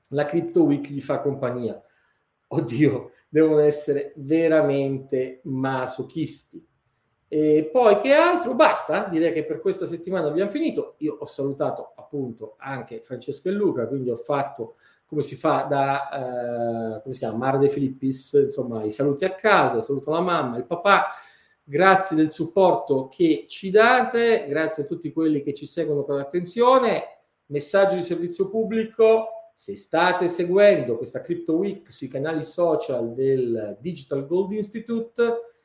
la 0.08 0.26
Crypto 0.26 0.64
Week 0.64 0.86
gli 0.88 1.00
fa 1.00 1.20
compagnia. 1.20 1.82
Oddio, 2.52 3.12
devono 3.28 3.60
essere 3.60 4.12
veramente 4.16 5.40
masochisti. 5.44 6.66
E 7.28 7.68
poi 7.70 8.00
che 8.00 8.12
altro? 8.12 8.54
Basta, 8.54 9.04
direi 9.04 9.32
che 9.32 9.44
per 9.44 9.60
questa 9.60 9.86
settimana 9.86 10.26
abbiamo 10.26 10.50
finito. 10.50 10.94
Io 10.98 11.16
ho 11.20 11.24
salutato 11.26 11.92
appunto 11.94 12.56
anche 12.58 13.02
Francesco 13.02 13.48
e 13.48 13.52
Luca, 13.52 13.86
quindi 13.86 14.10
ho 14.10 14.16
fatto 14.16 14.74
come 15.06 15.22
si 15.22 15.36
fa 15.36 15.62
da 15.62 16.08
eh, 16.96 17.02
come 17.02 17.14
si 17.14 17.20
chiama 17.20 17.36
Mara 17.36 17.58
De 17.58 17.68
Filippis, 17.68 18.32
insomma, 18.32 18.82
i 18.82 18.90
saluti 18.90 19.24
a 19.24 19.34
casa, 19.34 19.80
saluto 19.80 20.10
la 20.10 20.20
mamma, 20.20 20.56
il 20.56 20.66
papà. 20.66 21.06
Grazie 21.62 22.16
del 22.16 22.32
supporto 22.32 23.06
che 23.06 23.44
ci 23.46 23.70
date, 23.70 24.46
grazie 24.48 24.82
a 24.82 24.86
tutti 24.86 25.12
quelli 25.12 25.42
che 25.42 25.54
ci 25.54 25.66
seguono 25.66 26.02
con 26.02 26.18
attenzione. 26.18 27.18
Messaggio 27.46 27.94
di 27.94 28.02
servizio 28.02 28.48
pubblico, 28.48 29.39
se 29.60 29.76
state 29.76 30.28
seguendo 30.28 30.96
questa 30.96 31.20
Crypto 31.20 31.56
Week 31.56 31.92
sui 31.92 32.08
canali 32.08 32.42
social 32.44 33.12
del 33.12 33.76
Digital 33.78 34.26
Gold 34.26 34.52
Institute, 34.52 35.22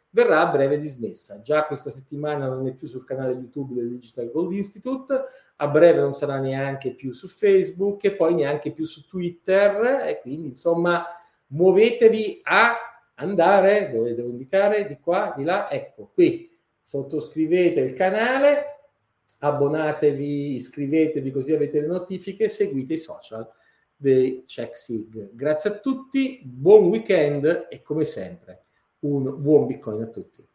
verrà 0.10 0.42
a 0.42 0.52
breve 0.52 0.78
dismessa. 0.78 1.40
Già 1.42 1.66
questa 1.66 1.90
settimana 1.90 2.50
non 2.50 2.68
è 2.68 2.74
più 2.74 2.90
sul 2.90 3.06
canale 3.06 3.32
YouTube 3.32 3.74
del 3.74 3.90
Digital 3.90 4.32
Gold 4.32 4.52
Institute, 4.52 5.24
a 5.56 5.68
breve 5.70 6.02
non 6.02 6.12
sarà 6.12 6.40
neanche 6.40 6.92
più 6.92 7.14
su 7.14 7.30
Facebook 7.30 8.04
e 8.04 8.16
poi 8.16 8.34
neanche 8.34 8.74
più 8.74 8.84
su 8.84 9.08
Twitter. 9.08 10.04
E 10.06 10.20
quindi 10.20 10.50
insomma 10.50 11.06
muovetevi 11.48 12.42
a 12.44 12.76
andare, 13.14 13.92
dove 13.94 14.14
devo 14.14 14.28
indicare, 14.28 14.88
di 14.90 14.98
qua, 15.00 15.34
di 15.38 15.46
là, 15.46 15.72
ecco 15.72 16.12
qui, 16.14 16.54
sottoscrivete 16.82 17.80
il 17.80 17.94
canale, 17.94 18.80
abbonatevi, 19.40 20.56
iscrivetevi 20.56 21.32
così 21.32 21.54
avete 21.54 21.80
le 21.80 21.88
notifiche, 21.88 22.50
seguite 22.50 22.96
i 22.96 22.98
social 22.98 23.50
dei 23.96 24.44
CheckSig. 24.46 25.34
Grazie 25.34 25.70
a 25.70 25.80
tutti, 25.80 26.42
buon 26.44 26.86
weekend 26.86 27.68
e 27.70 27.82
come 27.82 28.04
sempre 28.04 28.66
un 29.00 29.42
buon 29.42 29.68
Bitcoin 29.68 30.02
a 30.02 30.08
tutti. 30.08 30.48